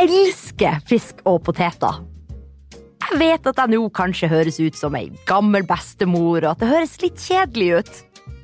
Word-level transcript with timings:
elsker 0.00 0.80
fisk 0.88 1.22
og 1.28 1.42
poteter. 1.46 2.02
Jeg 3.04 3.20
vet 3.20 3.46
at 3.46 3.60
jeg 3.60 3.74
nå 3.74 3.82
kanskje 3.94 4.30
høres 4.32 4.58
ut 4.62 4.76
som 4.78 4.96
ei 4.96 5.10
gammel 5.28 5.66
bestemor, 5.68 6.40
og 6.42 6.54
at 6.54 6.62
det 6.62 6.70
høres 6.70 6.96
litt 7.02 7.20
kjedelig 7.20 7.68
ut. 7.78 7.94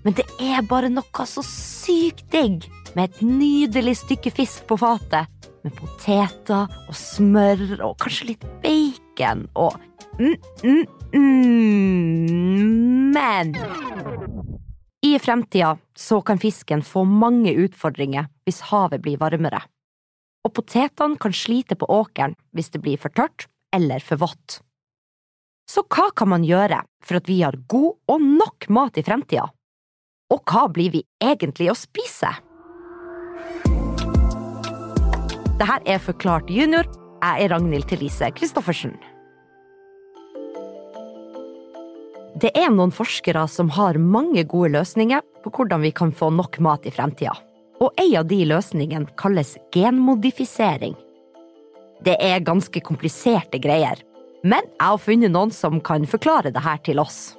Men 0.05 0.17
det 0.17 0.27
er 0.41 0.63
bare 0.69 0.91
noe 0.93 1.27
så 1.29 1.43
sykt 1.45 2.27
digg 2.33 2.69
med 2.97 3.09
et 3.09 3.23
nydelig 3.25 3.97
stykke 4.03 4.33
fisk 4.35 4.67
på 4.69 4.79
fatet. 4.81 5.29
Med 5.65 5.75
poteter 5.77 6.71
og 6.89 6.97
smør 6.97 7.83
og 7.85 7.99
kanskje 8.01 8.31
litt 8.31 8.47
bacon 8.63 9.43
og 9.61 9.75
mm, 10.17 10.37
mm, 10.65 10.85
mm. 11.13 13.11
Men 13.13 13.53
i 15.05 15.19
fremtida 15.21 15.75
så 15.97 16.21
kan 16.25 16.41
fisken 16.41 16.85
få 16.85 17.05
mange 17.05 17.53
utfordringer 17.65 18.31
hvis 18.47 18.63
havet 18.71 19.05
blir 19.05 19.21
varmere. 19.21 19.61
Og 20.47 20.55
potetene 20.57 21.21
kan 21.21 21.35
slite 21.37 21.77
på 21.77 21.89
åkeren 21.91 22.37
hvis 22.57 22.73
det 22.73 22.81
blir 22.85 23.01
for 23.01 23.13
tørt 23.13 23.49
eller 23.77 24.03
for 24.05 24.21
vått. 24.23 24.61
Så 25.71 25.85
hva 25.87 26.09
kan 26.17 26.33
man 26.33 26.45
gjøre 26.47 26.81
for 27.07 27.21
at 27.21 27.29
vi 27.31 27.43
har 27.45 27.59
god 27.71 27.93
og 28.11 28.23
nok 28.25 28.67
mat 28.75 28.99
i 28.99 29.05
fremtida? 29.07 29.47
Og 30.31 30.43
hva 30.47 30.67
blir 30.73 30.91
vi 30.95 31.05
egentlig 31.23 31.71
å 31.71 31.79
spise? 31.79 32.31
Dette 35.61 35.79
er 35.85 36.01
Forklart 36.03 36.51
junior. 36.51 36.89
Jeg 37.21 37.45
er 37.45 37.53
Ragnhild 37.53 37.87
Thelise 37.91 38.31
Christoffersen. 38.33 38.95
Det 42.41 42.49
er 42.57 42.71
noen 42.73 42.95
forskere 42.95 43.43
som 43.53 43.69
har 43.77 43.99
mange 44.01 44.47
gode 44.49 44.73
løsninger 44.79 45.21
på 45.45 45.53
hvordan 45.53 45.85
vi 45.85 45.91
kan 45.93 46.15
få 46.17 46.31
nok 46.33 46.57
mat 46.65 46.89
i 46.89 46.95
fremtida. 46.95 47.35
Og 47.81 47.97
ei 47.97 48.13
av 48.19 48.27
de 48.29 48.43
løsningene 48.45 49.09
kalles 49.17 49.55
genmodifisering. 49.73 50.93
Det 52.05 52.17
er 52.21 52.43
ganske 52.45 52.81
kompliserte 52.85 53.61
greier, 53.61 54.01
men 54.45 54.67
jeg 54.69 54.85
har 54.85 55.01
funnet 55.01 55.33
noen 55.33 55.53
som 55.53 55.81
kan 55.85 56.05
forklare 56.09 56.53
det 56.53 56.61
her 56.65 56.81
til 56.85 57.01
oss. 57.01 57.33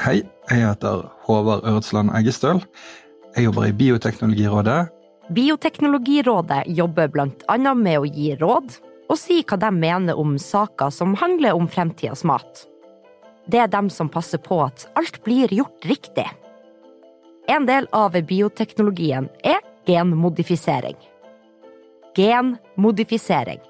Hei, 0.00 0.22
jeg 0.48 0.64
heter 0.64 1.04
Håvard 1.26 1.66
Øretsland 1.68 2.12
Eggestøl. 2.16 2.62
Jeg 3.36 3.48
jobber 3.48 3.68
i 3.68 3.76
Bioteknologirådet. 3.76 4.78
Bioteknologirådet 5.36 6.62
jobber 6.72 7.12
annet 7.20 7.82
med 7.84 8.00
å 8.00 8.08
gi 8.08 8.32
råd 8.40 8.76
og 9.08 9.16
si 9.20 9.42
hva 9.44 9.56
de 9.60 9.72
mener 9.72 10.16
om 10.20 10.36
saker 10.40 10.92
som 10.92 11.16
handler 11.16 11.56
om 11.56 11.68
fremtidas 11.68 12.24
mat. 12.24 12.64
Det 13.48 13.60
er 13.60 13.72
dem 13.72 13.88
som 13.92 14.08
passer 14.12 14.40
på 14.40 14.62
at 14.64 14.88
alt 14.96 15.20
blir 15.24 15.52
gjort 15.52 15.84
riktig. 15.88 16.28
En 17.48 17.64
del 17.64 17.86
av 17.96 18.12
bioteknologien 18.28 19.30
er 19.40 19.62
genmodifisering. 19.88 20.96
Genmodifisering. 22.16 23.60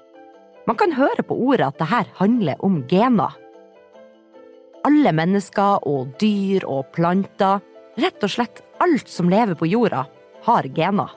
Man 0.67 0.77
kan 0.77 0.93
høre 0.93 1.23
på 1.25 1.37
ordet 1.47 1.69
at 1.69 1.79
dette 1.79 2.03
handler 2.19 2.59
om 2.65 2.81
gener. 2.91 3.37
Alle 4.87 5.13
mennesker 5.15 5.85
og 5.87 6.11
dyr 6.21 6.65
og 6.67 6.91
planter, 6.95 7.63
rett 7.99 8.23
og 8.23 8.31
slett 8.31 8.61
alt 8.83 9.09
som 9.11 9.31
lever 9.31 9.57
på 9.59 9.67
jorda, 9.69 10.05
har 10.45 10.67
gener. 10.75 11.15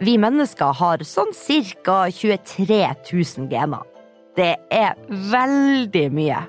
Vi 0.00 0.14
mennesker 0.20 0.72
har 0.78 1.02
sånn 1.04 1.34
ca. 1.36 1.98
23 2.08 2.80
000 3.12 3.50
gener. 3.52 3.84
Det 4.36 4.54
er 4.72 4.96
veldig 5.32 6.06
mye. 6.16 6.40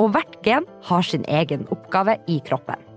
Og 0.00 0.14
hvert 0.14 0.38
gen 0.46 0.64
har 0.88 1.04
sin 1.04 1.26
egen 1.28 1.66
oppgave 1.74 2.16
i 2.32 2.40
kroppen. 2.46 2.91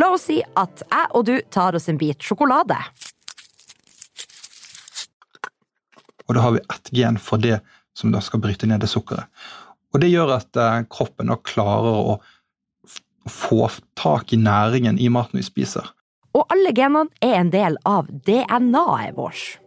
La 0.00 0.08
oss 0.14 0.28
si 0.30 0.38
at 0.40 0.82
jeg 0.86 1.08
og 1.18 1.26
du 1.28 1.34
tar 1.52 1.76
oss 1.76 1.90
en 1.92 1.98
bit 2.00 2.24
sjokolade. 2.24 2.76
Og 6.28 6.36
da 6.36 6.44
har 6.44 6.54
vi 6.54 6.62
ett 6.62 6.92
gen 6.94 7.18
for 7.20 7.42
det 7.42 7.58
som 7.98 8.12
da 8.14 8.22
skal 8.24 8.40
bryte 8.40 8.68
ned 8.70 8.80
det 8.80 8.88
sukkeret. 8.88 9.26
Og 9.90 10.00
det 10.00 10.12
gjør 10.12 10.36
at 10.36 10.56
eh, 10.56 10.84
kroppen 10.88 11.32
da 11.32 11.36
klarer 11.42 12.12
å 12.14 12.20
få 13.28 13.66
tak 13.98 14.32
i 14.32 14.38
næringen 14.40 14.98
i 15.02 15.10
maten 15.12 15.40
vi 15.40 15.44
spiser. 15.44 15.90
Og 16.38 16.46
alle 16.54 16.70
genene 16.72 17.10
er 17.20 17.40
en 17.40 17.50
del 17.50 17.76
av 17.88 18.06
DNA-et 18.08 19.16
vårt. 19.18 19.58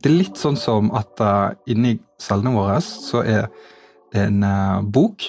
Det 0.00 0.08
er 0.08 0.16
litt 0.22 0.38
sånn 0.40 0.56
som 0.56 0.88
at 0.96 1.20
uh, 1.20 1.50
inni 1.68 1.98
cellene 2.22 2.54
våre 2.54 2.78
så 2.80 3.20
er 3.26 3.50
det 4.14 4.22
en 4.22 4.46
uh, 4.46 4.80
bok 4.80 5.26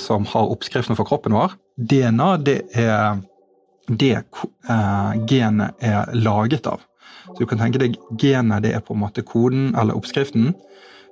som 0.00 0.26
har 0.28 0.50
oppskriften 0.50 0.96
for 0.96 1.08
kroppen 1.08 1.36
vår. 1.36 1.54
DNA 1.76 2.30
det 2.46 2.58
er 2.78 3.22
det 3.88 4.22
genet 5.28 5.84
er 5.84 6.12
laget 6.16 6.66
av. 6.66 6.80
Så 7.24 7.38
du 7.38 7.46
kan 7.48 7.60
tenke 7.60 7.80
deg 7.80 7.98
genet 8.20 8.64
det 8.64 8.74
er 8.76 8.84
på 8.84 8.96
en 8.96 9.02
måte 9.02 9.24
koden 9.26 9.74
eller 9.76 9.96
oppskriften. 9.96 10.52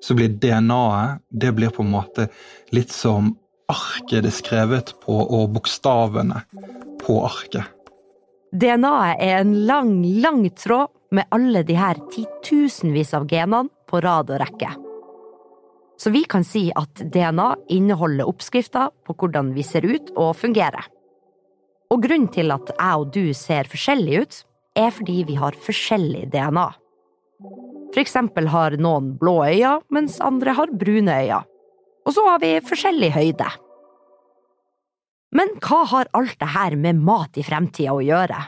Så 0.03 0.17
blir 0.19 0.33
DNA-et 0.43 1.23
det 1.31 1.53
blir 1.57 1.73
på 1.73 1.85
en 1.85 1.93
måte 1.93 2.29
litt 2.75 2.93
som 2.93 3.35
arket 3.73 4.25
det 4.25 4.33
er 4.33 4.37
skrevet 4.37 4.95
på, 5.05 5.15
og 5.15 5.53
bokstavene 5.55 6.43
på 7.03 7.21
arket. 7.25 7.69
DNA-et 8.53 9.23
er 9.25 9.39
en 9.41 9.55
lang, 9.69 9.95
lang 10.21 10.45
tråd 10.59 10.91
med 11.13 11.29
alle 11.33 11.63
de 11.69 11.77
her 11.77 12.01
titusenvis 12.13 13.15
av 13.17 13.29
genene 13.31 13.71
på 13.89 14.01
rad 14.05 14.33
og 14.33 14.43
rekke. 14.43 14.73
Så 16.01 16.11
vi 16.11 16.25
kan 16.25 16.45
si 16.45 16.69
at 16.77 17.03
DNA 17.13 17.51
inneholder 17.75 18.29
oppskrifter 18.29 18.91
på 19.07 19.15
hvordan 19.19 19.53
vi 19.57 19.65
ser 19.67 19.87
ut 19.87 20.11
og 20.17 20.35
fungerer. 20.41 20.89
Og 21.93 22.01
grunnen 22.03 22.31
til 22.33 22.53
at 22.55 22.73
jeg 22.73 23.03
og 23.03 23.11
du 23.13 23.35
ser 23.37 23.69
forskjellige 23.69 24.23
ut, 24.23 24.39
er 24.79 24.95
fordi 24.95 25.19
vi 25.29 25.37
har 25.37 25.59
forskjellig 25.67 26.31
DNA. 26.33 26.69
For 27.93 28.01
eksempel 28.01 28.49
har 28.49 28.79
noen 28.81 29.13
blå 29.21 29.43
øyne, 29.45 29.75
mens 29.93 30.17
andre 30.25 30.55
har 30.57 30.73
brune 30.73 31.13
øyne. 31.13 31.43
Og 32.07 32.17
så 32.17 32.25
har 32.27 32.41
vi 32.43 32.55
forskjellig 32.65 33.13
høyde. 33.15 33.51
Men 35.37 35.55
hva 35.65 35.85
har 35.89 36.11
alt 36.17 36.39
det 36.41 36.51
her 36.55 36.77
med 36.77 37.01
mat 37.05 37.39
i 37.41 37.45
fremtida 37.45 37.95
å 37.95 38.03
gjøre? 38.05 38.41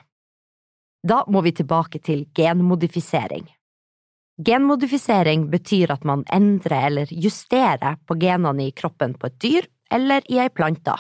Da 1.04 1.20
må 1.28 1.44
vi 1.44 1.52
tilbake 1.52 2.00
til 2.04 2.24
genmodifisering. 2.36 3.44
Genmodifisering 4.42 5.46
betyr 5.50 5.92
at 5.94 6.04
man 6.04 6.24
endrer 6.32 6.88
eller 6.88 7.10
justerer 7.10 8.00
på 8.06 8.16
genene 8.18 8.66
i 8.66 8.72
kroppen 8.74 9.14
på 9.14 9.30
et 9.30 9.36
dyr 9.38 9.68
eller 9.94 10.26
i 10.26 10.40
ei 10.42 10.50
plante. 10.50 10.96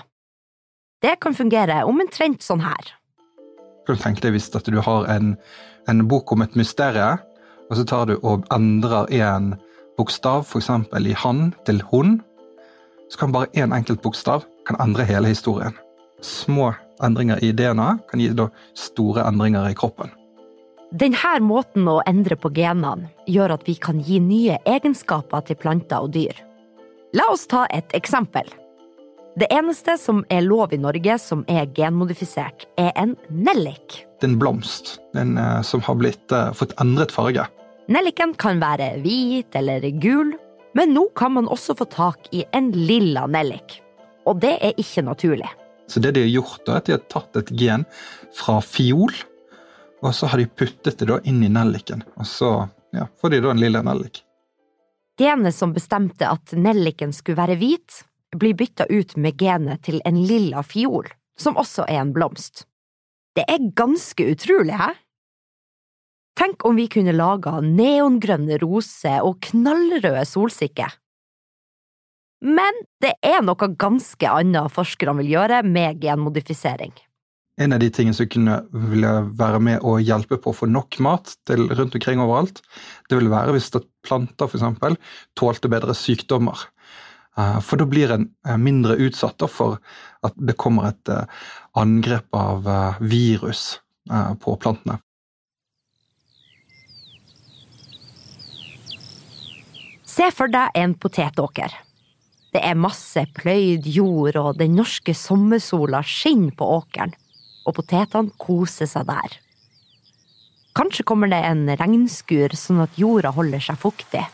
Det 1.02 1.16
kan 1.20 1.34
fungere 1.34 1.82
omtrent 1.88 2.46
sånn 2.46 2.62
her. 2.62 2.94
Kan 3.88 3.98
tenke 4.00 4.22
deg 4.22 4.36
hvis 4.36 4.48
du 4.54 4.78
har 4.80 5.10
en, 5.10 5.34
en 5.90 6.06
bok 6.08 6.32
om 6.32 6.46
et 6.46 6.54
mysterium, 6.54 7.18
og 7.68 7.76
så 7.76 7.84
tar 7.84 8.06
du 8.06 8.14
og 8.22 8.46
endrer 8.54 9.10
en 9.18 9.54
bokstav, 9.98 10.46
f.eks. 10.46 10.70
i 10.94 11.18
han 11.18 11.52
til 11.66 11.82
hun, 11.90 12.20
så 13.10 13.18
kan 13.18 13.34
bare 13.34 13.50
én 13.58 13.74
enkelt 13.74 14.02
bokstav 14.02 14.46
kan 14.66 14.78
endre 14.80 15.04
hele 15.04 15.28
historien. 15.28 15.74
Små 16.22 16.72
endringer 17.02 17.42
i 17.42 17.52
DNA 17.52 17.96
kan 18.10 18.20
gi 18.20 18.30
store 18.78 19.26
endringer 19.26 19.68
i 19.68 19.74
kroppen. 19.74 20.14
Denne 20.92 21.38
måten 21.40 21.88
å 21.88 22.00
endre 22.06 22.36
på 22.36 22.50
genene 22.54 23.08
gjør 23.26 23.56
at 23.56 23.64
vi 23.66 23.74
kan 23.80 24.02
gi 24.04 24.20
nye 24.20 24.58
egenskaper 24.68 25.46
til 25.48 25.56
planter 25.56 26.04
og 26.04 26.12
dyr. 26.14 26.36
La 27.14 27.30
oss 27.32 27.46
ta 27.50 27.64
et 27.70 27.94
eksempel. 27.96 28.46
Det 29.34 29.48
eneste 29.50 29.96
som 29.98 30.22
er 30.30 30.44
lov 30.46 30.74
i 30.74 30.78
Norge 30.78 31.16
som 31.18 31.42
er 31.50 31.66
genmodifisert, 31.74 32.68
er 32.78 32.92
en 33.00 33.16
nellik. 33.30 34.04
Det 34.20 34.28
er 34.28 34.32
en 34.32 34.38
blomst 34.38 34.98
en, 35.18 35.34
uh, 35.38 35.58
som 35.66 35.82
har 35.82 35.98
blitt, 35.98 36.22
uh, 36.30 36.52
fått 36.54 36.76
endret 36.82 37.10
farge. 37.14 37.48
Nelliken 37.90 38.36
kan 38.38 38.62
være 38.62 38.92
hvit 39.02 39.56
eller 39.58 39.82
gul, 39.98 40.36
men 40.78 40.94
nå 40.94 41.08
kan 41.18 41.34
man 41.34 41.50
også 41.50 41.74
få 41.80 41.88
tak 41.90 42.30
i 42.30 42.44
en 42.54 42.70
lilla 42.74 43.26
nellik. 43.26 43.80
Og 44.30 44.38
det 44.42 44.54
er 44.62 44.78
ikke 44.78 45.02
naturlig. 45.10 45.50
Så 45.90 46.00
det 46.00 46.14
de 46.14 46.22
har 46.24 46.32
gjort, 46.32 46.62
er 46.68 46.78
at 46.78 46.86
de 46.86 46.94
har 46.94 47.04
tatt 47.12 47.42
et 47.42 47.50
gen 47.58 47.84
fra 48.34 48.60
fiol, 48.64 49.12
og 50.04 50.14
så 50.14 50.28
har 50.28 50.40
de 50.40 50.46
puttet 50.46 50.98
det 51.00 51.08
da 51.08 51.18
inn 51.24 51.42
i 51.44 51.48
nelliken. 51.48 52.04
Og 52.20 52.28
så 52.28 52.50
ja, 52.92 53.06
får 53.20 53.34
de 53.34 53.42
da 53.44 53.52
en 53.54 53.62
lilla 53.62 53.82
nellik. 53.84 54.20
Genet 55.18 55.54
som 55.54 55.72
bestemte 55.72 56.28
at 56.28 56.52
nelliken 56.58 57.14
skulle 57.14 57.38
være 57.38 57.56
hvit, 57.60 58.02
blir 58.34 58.56
bytta 58.58 58.88
ut 58.90 59.14
med 59.16 59.38
genet 59.38 59.84
til 59.86 60.00
en 60.04 60.18
lilla 60.26 60.64
fiol, 60.66 61.06
som 61.38 61.56
også 61.56 61.86
er 61.86 62.02
en 62.02 62.12
blomst. 62.14 62.66
Det 63.34 63.46
er 63.50 63.70
ganske 63.78 64.26
utrolig, 64.34 64.74
hæ? 64.78 64.92
Tenk 66.34 66.66
om 66.66 66.74
vi 66.76 66.88
kunne 66.90 67.14
laga 67.14 67.60
neongrønne 67.62 68.58
roser 68.62 69.22
og 69.22 69.38
knallrøde 69.46 70.24
solsikker. 70.26 70.90
Men 72.44 72.82
det 73.00 73.14
er 73.24 73.40
noe 73.46 73.70
ganske 73.78 74.28
annet 74.28 74.74
forskerne 74.74 75.22
vil 75.22 75.30
gjøre 75.36 75.62
med 75.64 76.02
genmodifisering. 76.02 76.92
En 77.56 77.72
av 77.72 77.78
de 77.78 77.86
tingene 77.94 78.16
som 78.18 78.26
kunne 78.26 78.56
ville 78.90 79.10
være 79.38 79.60
med 79.62 79.84
å 79.86 80.00
hjelpe 80.02 80.40
på 80.42 80.50
å 80.50 80.56
få 80.58 80.66
nok 80.66 80.98
mat 81.06 81.36
til 81.46 81.68
rundt 81.70 81.94
omkring 81.94 82.22
overalt, 82.22 82.58
det 83.06 83.20
ville 83.20 83.30
være 83.30 83.54
hvis 83.54 83.70
planter 84.02 84.50
f.eks. 84.50 84.98
tålte 85.38 85.70
bedre 85.70 85.94
sykdommer. 85.94 86.66
Eh, 87.38 87.60
for 87.62 87.78
da 87.78 87.86
blir 87.86 88.10
en 88.14 88.28
eh, 88.46 88.58
mindre 88.58 88.98
utsatt 89.06 89.42
for 89.50 89.78
at 90.26 90.36
det 90.38 90.56
kommer 90.58 90.90
et 90.90 91.10
eh, 91.10 91.46
angrep 91.78 92.26
av 92.34 92.68
virus 93.02 93.80
på 94.04 94.52
plantene. 94.60 94.98
Se 100.04 100.28
for 100.30 100.52
deg 100.52 100.76
en 100.78 100.94
potetåker. 100.94 101.72
Det 102.54 102.60
er 102.62 102.78
masse 102.78 103.24
pløyd 103.34 103.88
jord, 103.90 104.36
og 104.38 104.60
den 104.60 104.76
norske 104.78 105.16
sommersola 105.18 106.04
skinner 106.06 106.54
på 106.54 106.68
åkeren, 106.76 107.16
og 107.64 107.76
potetene 107.78 108.32
koser 108.40 108.88
seg 108.88 109.08
der. 109.08 109.38
Kanskje 110.74 111.06
kommer 111.06 111.30
det 111.30 111.40
en 111.46 111.68
regnskur 111.78 112.54
sånn 112.58 112.82
at 112.82 112.96
jorda 112.98 113.30
holder 113.36 113.62
seg 113.62 113.78
fuktig. 113.78 114.24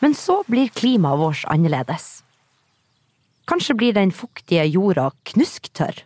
Men 0.00 0.16
så 0.16 0.40
blir 0.48 0.72
klimaet 0.72 1.20
vårt 1.20 1.44
annerledes. 1.52 2.22
Kanskje 3.46 3.76
blir 3.78 3.96
den 3.96 4.12
fuktige 4.12 4.64
jorda 4.66 5.10
knusktørr, 5.28 6.00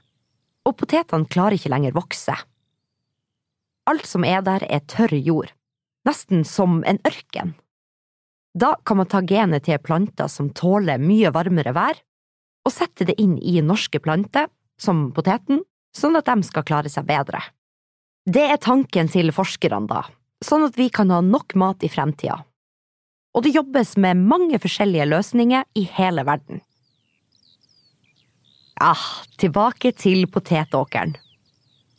og 0.67 0.77
potetene 0.83 1.31
klarer 1.31 1.57
ikke 1.57 1.73
lenger 1.73 1.97
vokse. 1.97 2.35
Alt 3.89 4.07
som 4.07 4.27
er 4.27 4.43
der, 4.45 4.67
er 4.69 4.85
tørr 4.91 5.15
jord, 5.17 5.55
nesten 6.07 6.45
som 6.45 6.83
en 6.85 7.01
ørken. 7.07 7.55
Da 8.53 8.75
kan 8.85 8.99
man 8.99 9.09
ta 9.09 9.23
genet 9.23 9.69
til 9.69 9.79
planter 9.79 10.29
som 10.29 10.51
tåler 10.51 10.99
mye 10.99 11.31
varmere 11.35 11.73
vær, 11.75 11.99
og 12.67 12.75
sette 12.75 13.07
det 13.09 13.17
inn 13.23 13.39
i 13.39 13.61
norske 13.65 14.03
planter, 14.03 14.51
som 14.81 15.11
poteten, 15.17 15.63
sånn 15.97 16.19
at 16.19 16.29
de 16.29 16.47
skal 16.47 16.67
klare 16.67 16.93
seg 16.93 17.09
bedre. 17.09 17.43
Det 18.27 18.45
er 18.53 18.61
tanken 18.61 19.09
til 19.11 19.33
forskerne, 19.35 19.87
da, 19.91 20.05
sånn 20.45 20.67
at 20.69 20.77
vi 20.79 20.91
kan 20.93 21.11
ha 21.11 21.21
nok 21.25 21.57
mat 21.59 21.85
i 21.85 21.91
fremtida. 21.91 22.43
Og 23.35 23.47
det 23.47 23.55
jobbes 23.55 23.95
med 24.03 24.21
mange 24.27 24.59
forskjellige 24.59 25.07
løsninger 25.07 25.67
i 25.79 25.87
hele 25.97 26.27
verden. 26.27 26.61
Ah, 28.81 29.03
tilbake 29.39 29.93
til 29.93 30.25
potetåkeren. 30.33 31.13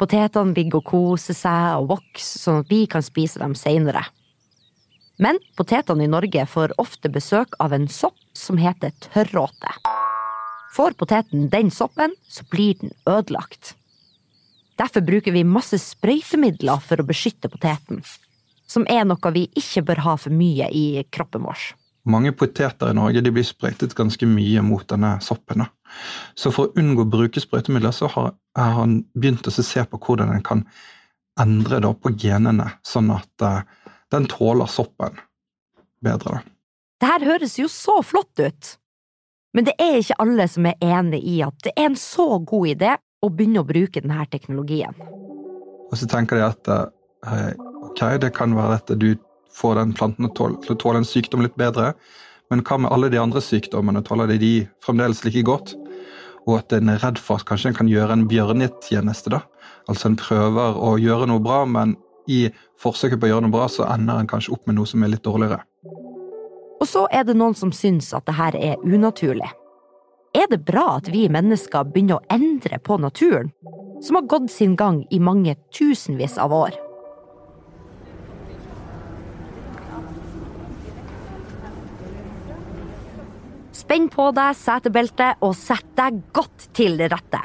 Potetene 0.01 0.55
ligger 0.57 0.81
og 0.81 0.87
koser 0.89 1.37
seg 1.37 1.77
og 1.77 1.91
vokser 1.91 2.41
sånn 2.41 2.63
at 2.63 2.71
vi 2.73 2.87
kan 2.89 3.05
spise 3.05 3.39
dem 3.39 3.53
seinere. 3.55 4.01
Men 5.21 5.37
potetene 5.59 6.07
i 6.07 6.09
Norge 6.09 6.47
får 6.49 6.73
ofte 6.81 7.11
besøk 7.13 7.53
av 7.61 7.75
en 7.77 7.85
sopp 7.91 8.17
som 8.33 8.57
heter 8.57 8.95
tørråte. 9.05 9.75
Får 10.73 10.95
poteten 10.97 11.49
den 11.53 11.69
soppen, 11.69 12.15
så 12.25 12.47
blir 12.49 12.79
den 12.81 12.95
ødelagt. 13.05 13.75
Derfor 14.81 15.03
bruker 15.05 15.35
vi 15.35 15.43
masse 15.45 15.77
sprøytemidler 15.77 16.81
for 16.81 17.01
å 17.01 17.05
beskytte 17.05 17.51
poteten, 17.53 17.99
som 18.65 18.87
er 18.89 19.03
noe 19.05 19.33
vi 19.35 19.43
ikke 19.59 19.83
bør 19.91 20.01
ha 20.07 20.15
for 20.17 20.33
mye 20.33 20.71
i 20.73 21.03
kroppen 21.13 21.45
vår. 21.45 21.67
Mange 22.09 22.31
poteter 22.33 22.89
i 22.89 22.97
Norge 22.97 23.21
blir 23.29 23.45
sprøytet 23.45 23.93
ganske 23.93 24.25
mye 24.25 24.63
mot 24.65 24.87
denne 24.89 25.19
soppen. 25.21 25.67
Så 26.33 26.49
for 26.55 26.69
å 26.71 26.81
unngå 26.81 27.05
å 27.05 27.11
bruke 27.13 27.43
sprøytemidler, 27.43 27.93
så 27.93 28.09
har, 28.09 28.31
han 28.57 29.03
begynt 29.13 29.45
å 29.45 29.53
se 29.53 29.83
på 29.85 29.99
hvordan 30.01 30.33
en 30.33 30.41
kan 30.47 30.65
endre 31.39 31.93
på 32.01 32.15
genene, 32.17 32.71
sånn 32.81 33.13
at 33.13 33.45
uh, 33.45 33.61
den 34.09 34.25
tåler 34.33 34.71
soppen 34.71 35.21
bedre. 36.01 36.41
Det 37.01 37.09
her 37.09 37.27
høres 37.27 37.59
jo 37.59 37.69
så 37.69 37.99
flott 38.05 38.41
ut, 38.41 38.73
men 39.53 39.69
det 39.69 39.77
er 39.77 39.99
ikke 39.99 40.19
alle 40.25 40.49
som 40.49 40.65
er 40.65 40.81
enig 40.81 41.21
i 41.27 41.37
at 41.45 41.57
det 41.67 41.75
er 41.75 41.91
en 41.91 42.01
så 42.01 42.27
god 42.39 42.73
idé 42.73 42.97
og 43.21 43.35
begynne 43.37 43.61
å 43.61 43.67
bruke 43.67 44.01
denne 44.01 44.25
teknologien. 44.31 44.95
Og 45.91 45.99
så 45.99 46.07
tenker 46.09 46.39
de 46.39 46.47
at 46.47 46.71
eh, 46.71 47.51
ok, 47.85 48.01
det 48.23 48.33
kan 48.37 48.55
være 48.57 48.79
at 48.79 48.93
du 48.97 49.13
får 49.55 49.77
den 49.81 49.93
planten 49.93 50.29
til 50.37 50.57
å 50.57 50.79
tåle 50.79 51.01
en 51.01 51.07
sykdom 51.07 51.43
litt 51.43 51.57
bedre, 51.59 51.91
men 52.51 52.63
hva 52.67 52.77
med 52.83 52.91
alle 52.91 53.07
de 53.11 53.19
andre 53.19 53.39
sykdommene? 53.43 54.03
Tåler 54.03 54.27
de 54.33 54.37
de 54.41 54.53
fremdeles 54.83 55.23
like 55.23 55.43
godt? 55.47 55.71
Og 56.49 56.57
at 56.57 56.73
en 56.75 56.89
er 56.91 56.99
redd 56.99 57.19
for 57.21 57.39
at 57.39 57.47
kanskje 57.47 57.71
en 57.71 57.77
kan 57.77 57.91
gjøre 57.91 58.17
en 58.17 58.25
bjørnetjeneste. 58.27 59.31
da. 59.31 59.39
Altså 59.87 60.09
en 60.09 60.17
prøver 60.19 60.75
å 60.75 60.97
gjøre 60.99 61.29
noe 61.31 61.43
bra, 61.43 61.63
men 61.65 61.95
i 62.27 62.49
forsøket 62.81 63.21
på 63.21 63.29
å 63.29 63.31
gjøre 63.31 63.45
noe 63.45 63.55
bra, 63.55 63.69
så 63.71 63.87
ender 63.93 64.19
en 64.19 64.27
kanskje 64.27 64.55
opp 64.57 64.67
med 64.67 64.75
noe 64.79 64.89
som 64.89 65.03
er 65.03 65.13
litt 65.13 65.23
dårligere. 65.23 65.61
Og 66.81 66.89
så 66.89 67.05
er 67.13 67.23
det 67.23 67.37
noen 67.37 67.55
som 67.55 67.71
syns 67.71 68.09
at 68.17 68.25
det 68.27 68.35
her 68.35 68.57
er 68.57 68.83
unaturlig. 68.83 69.47
Er 70.31 70.47
det 70.47 70.61
bra 70.63 70.85
at 70.95 71.09
vi 71.11 71.25
mennesker 71.27 71.89
begynner 71.91 72.21
å 72.21 72.31
endre 72.31 72.77
på 72.79 72.95
naturen, 73.03 73.49
som 73.99 74.15
har 74.15 74.29
gått 74.31 74.47
sin 74.53 74.77
gang 74.79 75.01
i 75.11 75.19
mange 75.19 75.57
tusenvis 75.75 76.37
av 76.39 76.55
år? 76.55 76.77
Spenn 83.75 84.07
på 84.13 84.29
deg 84.31 84.55
setebeltet 84.55 85.43
og 85.43 85.51
sett 85.59 85.91
deg 85.99 86.23
godt 86.31 86.69
til 86.79 86.95
rette. 87.11 87.43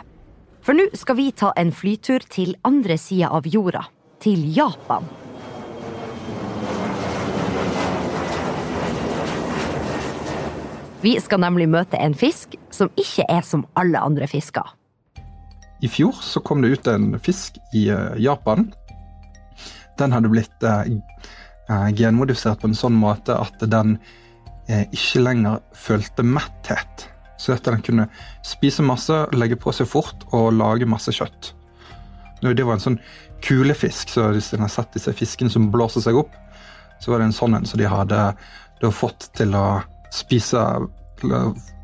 For 0.62 0.78
nå 0.78 0.86
skal 0.94 1.18
vi 1.18 1.32
ta 1.34 1.50
en 1.58 1.74
flytur 1.74 2.22
til 2.30 2.54
andre 2.62 2.94
sida 3.02 3.34
av 3.34 3.50
jorda, 3.50 3.82
til 4.22 4.46
Japan. 4.54 5.25
Vi 11.02 11.12
skal 11.20 11.42
nemlig 11.42 11.68
møte 11.68 11.98
en 12.00 12.14
fisk 12.16 12.56
som 12.72 12.90
ikke 12.96 13.26
er 13.28 13.44
som 13.44 13.66
alle 13.76 14.00
andre 14.00 14.28
fisker. 14.30 14.64
I 15.84 15.90
fjor 15.92 16.16
så 16.24 16.40
kom 16.40 16.62
det 16.64 16.72
ut 16.72 16.88
en 16.88 17.18
fisk 17.20 17.58
i 17.76 17.88
uh, 17.92 18.16
Japan. 18.20 18.70
Den 20.00 20.14
hadde 20.16 20.30
blitt 20.32 20.64
uh, 20.64 20.88
genmodifisert 21.96 22.62
på 22.62 22.70
en 22.70 22.78
sånn 22.78 22.96
måte 22.96 23.36
at 23.36 23.60
den 23.72 23.98
ikke 24.66 25.20
lenger 25.22 25.60
følte 25.78 26.24
metthet. 26.26 27.04
Så 27.38 27.54
at 27.54 27.68
den 27.68 27.84
kunne 27.86 28.08
spise 28.42 28.82
masse, 28.82 29.14
legge 29.36 29.54
på 29.60 29.70
seg 29.70 29.86
fort 29.86 30.24
og 30.34 30.56
lage 30.56 30.88
masse 30.90 31.12
kjøtt. 31.14 31.52
Det 32.42 32.64
var 32.66 32.74
en 32.74 32.82
sånn 32.82 32.98
kulefisk, 33.46 34.10
så 34.10 34.32
hvis 34.34 34.50
en 34.56 34.64
har 34.64 34.72
sett 34.72 34.96
disse 34.96 35.14
fiskene 35.14 35.52
som 35.52 35.68
blåser 35.70 36.02
seg 36.02 36.18
opp, 36.18 36.34
så 36.98 37.12
var 37.12 37.22
det 37.22 37.28
en 37.28 37.36
sånn 37.36 37.54
en 37.54 37.68
som 37.68 37.78
de 37.78 37.86
hadde 37.86 38.90
fått 38.90 39.28
til 39.38 39.54
å 39.54 39.66
spise 40.16 40.62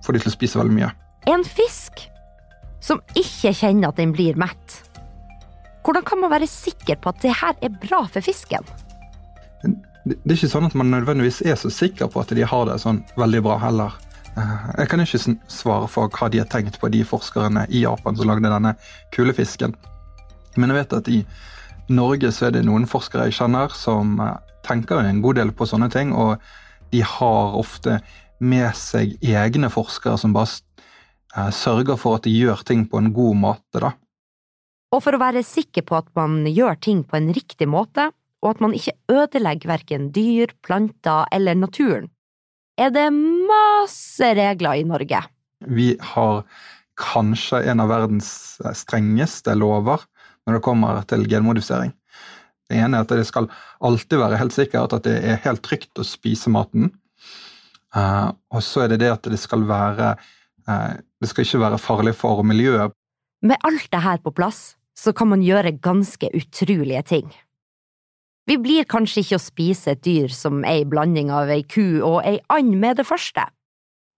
Får 0.03 0.13
de 0.13 0.21
til 0.21 0.29
å 0.29 0.35
spise 0.35 0.59
veldig 0.61 0.75
mye. 0.77 0.89
En 1.31 1.45
fisk 1.47 2.03
som 2.83 3.01
ikke 3.17 3.53
kjenner 3.55 3.93
at 3.93 4.01
den 4.01 4.13
blir 4.13 4.37
mett. 4.41 4.79
Hvordan 5.87 6.05
kan 6.07 6.21
man 6.23 6.33
være 6.33 6.49
sikker 6.51 6.99
på 7.03 7.11
at 7.11 7.23
det 7.23 7.35
her 7.39 7.57
er 7.63 7.75
bra 7.83 8.03
for 8.11 8.25
fisken? 8.25 8.67
Det 9.63 10.19
er 10.27 10.35
ikke 10.35 10.51
sånn 10.51 10.67
at 10.67 10.75
man 10.79 10.91
nødvendigvis 10.91 11.41
er 11.47 11.57
så 11.59 11.71
sikker 11.71 12.11
på 12.11 12.23
at 12.23 12.35
de 12.35 12.43
har 12.47 12.67
det 12.67 12.81
sånn 12.83 13.01
veldig 13.19 13.43
bra 13.47 13.59
heller. 13.63 13.95
Eh, 14.35 14.65
jeg 14.81 14.91
kan 14.91 15.03
ikke 15.05 15.21
svare 15.51 15.91
for 15.91 16.11
hva 16.11 16.29
de 16.33 16.41
har 16.43 16.51
tenkt 16.51 16.81
på, 16.83 16.91
de 16.91 17.05
forskerne 17.07 17.69
i 17.71 17.85
Japan 17.85 18.19
som 18.19 18.31
lagde 18.31 18.51
denne 18.51 18.75
kulefisken. 19.15 19.77
Men 20.59 20.73
jeg 20.73 20.81
vet 20.81 20.97
at 20.99 21.11
i 21.11 21.21
Norge 21.93 22.33
så 22.35 22.49
er 22.49 22.57
det 22.57 22.65
noen 22.67 22.89
forskere 22.91 23.29
jeg 23.31 23.39
kjenner 23.39 23.71
som 23.79 24.19
eh, 24.23 24.35
tenker 24.67 25.03
en 25.03 25.23
god 25.23 25.39
del 25.39 25.55
på 25.55 25.71
sånne 25.71 25.91
ting. 25.95 26.11
og 26.13 26.43
de 26.93 27.01
har 27.01 27.55
ofte 27.57 28.01
med 28.43 28.75
seg 28.79 29.17
egne 29.23 29.71
forskere 29.73 30.19
som 30.21 30.35
bare 30.35 30.51
eh, 31.37 31.51
sørger 31.55 31.99
for 32.01 32.19
at 32.19 32.27
de 32.27 32.35
gjør 32.35 32.65
ting 32.67 32.87
på 32.91 33.01
en 33.01 33.13
god 33.15 33.39
måte, 33.45 33.83
da. 33.83 33.93
Og 34.93 35.01
for 35.05 35.17
å 35.17 35.23
være 35.23 35.45
sikker 35.47 35.87
på 35.89 35.97
at 36.03 36.11
man 36.19 36.43
gjør 36.45 36.77
ting 36.85 37.01
på 37.09 37.17
en 37.17 37.31
riktig 37.33 37.69
måte, 37.71 38.11
og 38.43 38.51
at 38.51 38.61
man 38.65 38.75
ikke 38.77 38.97
ødelegger 39.13 39.71
verken 39.71 40.11
dyr, 40.13 40.53
planter 40.67 41.31
eller 41.33 41.57
naturen, 41.57 42.11
er 42.81 42.93
det 42.93 43.09
masse 43.15 44.33
regler 44.37 44.81
i 44.81 44.87
Norge. 44.89 45.23
Vi 45.71 45.93
har 46.13 46.43
kanskje 47.01 47.63
en 47.71 47.81
av 47.81 47.93
verdens 47.93 48.29
strengeste 48.77 49.55
lover 49.57 50.03
når 50.47 50.59
det 50.59 50.65
kommer 50.65 51.03
til 51.09 51.25
genmodifisering. 51.31 51.93
Det 52.69 52.81
ene 52.81 52.99
er 52.99 53.07
at 53.07 53.13
det 53.13 53.27
skal 53.29 53.49
alltid 53.85 54.21
være 54.21 54.41
helt 54.41 54.55
sikkert 54.57 54.97
at 54.97 55.07
det 55.07 55.19
er 55.21 55.41
helt 55.45 55.63
trygt 55.65 56.01
å 56.01 56.07
spise 56.07 56.51
maten. 56.53 56.91
Uh, 57.93 58.33
og 58.53 58.63
så 58.65 58.85
er 58.85 58.95
det 58.95 59.03
det 59.03 59.11
at 59.13 59.27
det 59.29 59.37
skal 59.41 59.67
være 59.69 60.15
uh, 60.65 60.93
Det 61.21 61.29
skal 61.29 61.45
ikke 61.45 61.61
være 61.61 61.79
farlig 61.79 62.15
for 62.17 62.41
miljøet. 62.43 62.95
Med 63.43 63.61
alt 63.69 63.91
det 63.93 64.01
her 64.01 64.21
på 64.23 64.33
plass, 64.33 64.77
så 64.97 65.13
kan 65.13 65.29
man 65.29 65.43
gjøre 65.43 65.75
ganske 65.83 66.31
utrolige 66.35 67.03
ting. 67.03 67.33
Vi 68.47 68.57
blir 68.59 68.89
kanskje 68.91 69.23
ikke 69.23 69.39
å 69.39 69.43
spise 69.43 69.95
et 69.95 70.03
dyr 70.03 70.33
som 70.35 70.65
ei 70.67 70.83
blanding 70.89 71.31
av 71.31 71.51
ei 71.53 71.63
ku 71.63 72.03
og 72.03 72.23
ei 72.27 72.41
and 72.51 72.75
med 72.81 72.99
det 72.99 73.07
første, 73.07 73.45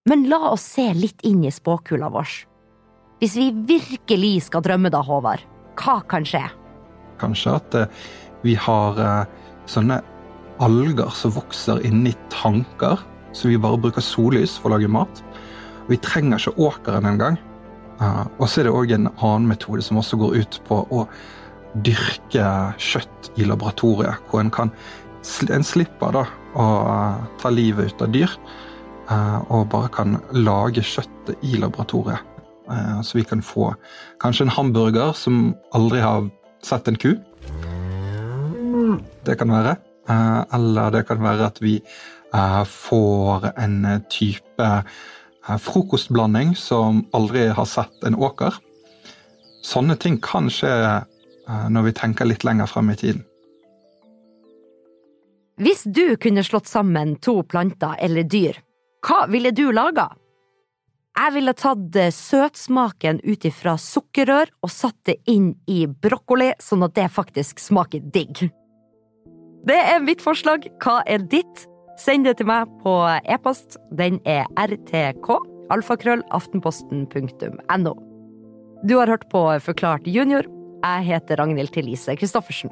men 0.08 0.28
la 0.30 0.52
oss 0.52 0.64
se 0.76 0.86
litt 0.96 1.24
inn 1.24 1.44
i 1.44 1.52
spåkula 1.52 2.08
vår. 2.12 2.32
Hvis 3.20 3.36
vi 3.36 3.50
virkelig 3.68 4.46
skal 4.48 4.64
drømme 4.64 4.92
da, 4.92 5.02
Håvard, 5.04 5.44
hva 5.80 5.98
kan 6.08 6.24
skje? 6.28 6.44
Kanskje 7.20 7.56
at 7.58 7.76
uh, 7.76 8.06
vi 8.44 8.54
har 8.60 8.98
eh, 9.00 9.28
sånne 9.70 10.00
alger 10.62 11.12
som 11.16 11.32
vokser 11.34 11.80
inni 11.88 12.12
tanker, 12.32 13.00
så 13.34 13.50
vi 13.50 13.60
bare 13.60 13.80
bruker 13.80 14.04
sollys 14.04 14.56
for 14.60 14.70
å 14.70 14.76
lage 14.76 14.90
mat. 14.90 15.22
Vi 15.90 15.98
trenger 16.00 16.40
ikke 16.40 16.68
åkeren 16.68 17.08
engang. 17.10 17.38
Uh, 18.00 18.24
og 18.38 18.48
så 18.48 18.62
er 18.62 18.68
det 18.68 18.74
òg 18.74 18.92
en 18.94 19.10
annen 19.12 19.48
metode 19.50 19.84
som 19.84 20.00
også 20.00 20.18
går 20.18 20.38
ut 20.42 20.60
på 20.68 20.80
å 20.90 21.04
dyrke 21.84 22.46
kjøtt 22.78 23.32
i 23.38 23.46
laboratoriet, 23.46 24.22
hvor 24.30 24.42
en 24.42 24.52
kan 24.54 24.72
en 25.50 25.64
slipper 25.64 26.14
da 26.14 26.24
å 26.54 26.64
uh, 26.86 27.20
ta 27.40 27.50
livet 27.50 27.92
ut 27.92 28.04
av 28.04 28.14
dyr, 28.14 28.32
uh, 29.10 29.40
og 29.48 29.70
bare 29.72 29.90
kan 29.94 30.18
lage 30.36 30.84
kjøttet 30.84 31.42
i 31.46 31.58
laboratoriet. 31.60 32.30
Så 33.04 33.18
vi 33.18 33.26
kan 33.28 33.42
få 33.44 33.74
kanskje 34.24 34.46
en 34.46 34.52
hamburger 34.56 35.10
som 35.12 35.50
aldri 35.76 35.98
har 36.00 36.30
sett 36.64 36.86
en 36.88 36.96
ku, 36.96 37.10
det 39.24 39.38
kan 39.40 39.52
være. 39.52 39.76
eh, 40.08 40.44
eller 40.52 40.90
det 40.90 41.06
kan 41.08 41.22
være 41.22 41.46
at 41.46 41.60
vi 41.62 41.78
eh, 41.80 42.23
får 42.66 43.50
en 43.58 43.86
type 44.10 44.62
eh, 45.48 45.58
frokostblanding 45.58 46.56
som 46.56 47.04
aldri 47.12 47.46
har 47.46 47.68
sett 47.68 48.04
en 48.04 48.14
åker. 48.14 48.54
Sånne 49.64 49.96
ting 49.96 50.18
kan 50.22 50.50
skje 50.52 50.72
eh, 50.72 51.68
når 51.70 51.88
vi 51.88 51.94
tenker 52.00 52.28
litt 52.28 52.44
lenger 52.44 52.68
frem 52.70 52.90
i 52.90 52.98
tiden. 52.98 53.22
Hvis 55.62 55.84
du 55.86 56.16
kunne 56.18 56.42
slått 56.42 56.66
sammen 56.66 57.14
to 57.22 57.38
planter 57.46 57.94
eller 58.02 58.26
dyr, 58.26 58.58
hva 59.06 59.24
ville 59.30 59.52
du 59.54 59.68
laga? 59.70 60.08
Jeg 61.14 61.34
ville 61.36 61.54
tatt 61.54 61.96
eh, 62.00 62.10
søtsmaken 62.10 63.20
ut 63.22 63.46
ifra 63.46 63.76
sukkerrør 63.78 64.50
og 64.64 64.72
satt 64.72 64.98
det 65.06 65.20
inn 65.30 65.52
i 65.70 65.84
brokkoli, 65.86 66.50
sånn 66.58 66.82
at 66.88 66.96
det 66.98 67.06
faktisk 67.14 67.62
smaker 67.62 68.02
digg. 68.02 68.48
Det 69.64 69.78
er 69.78 70.02
mitt 70.02 70.20
forslag. 70.24 70.66
Hva 70.82 70.98
er 71.06 71.22
ditt? 71.22 71.68
Send 72.00 72.24
det 72.26 72.38
til 72.40 72.48
meg 72.50 72.66
på 72.82 72.92
e-post. 73.30 73.78
Den 73.94 74.18
er 74.26 74.44
rtk. 74.58 75.28
alfakrøllaftenposten.no. 75.74 77.94
Du 78.84 78.98
har 78.98 79.08
hørt 79.08 79.24
på 79.32 79.40
Forklart 79.64 80.06
junior. 80.06 80.44
Jeg 80.84 81.04
heter 81.08 81.36
Ragnhild 81.40 81.72
Thelise 81.72 82.16
Christoffersen. 82.16 82.70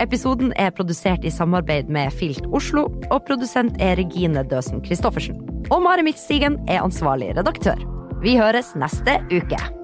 Episoden 0.00 0.52
er 0.60 0.70
produsert 0.76 1.24
i 1.24 1.30
samarbeid 1.32 1.88
med 1.88 2.12
Filt 2.12 2.44
Oslo, 2.52 2.84
og 3.10 3.24
produsent 3.28 3.80
er 3.80 3.96
Regine 3.96 4.44
Døsen 4.50 4.84
Christoffersen. 4.84 5.40
Og 5.70 5.82
Mari 5.82 6.02
Midtstigen 6.04 6.60
er 6.68 6.84
ansvarlig 6.84 7.32
redaktør. 7.38 7.80
Vi 8.20 8.36
høres 8.36 8.74
neste 8.76 9.16
uke. 9.32 9.75